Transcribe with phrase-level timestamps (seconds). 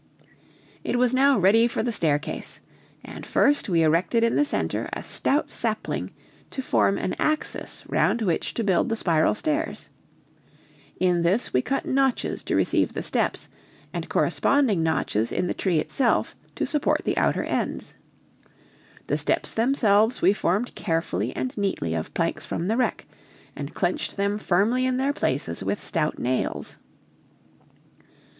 [0.83, 2.59] It was now ready for the staircase,
[3.05, 6.11] and first we erected in the center a stout sapling
[6.49, 9.89] to form an axis round which to build the spiral stairs;
[10.99, 13.47] in this we cut notches to receive the steps,
[13.93, 17.93] and corresponding notches in the tree itself to support the outer ends.
[19.05, 23.05] The steps themselves we formed carefully and neatly of planks from the wreck,
[23.55, 26.77] and clenched them firmly in their places with stout nails.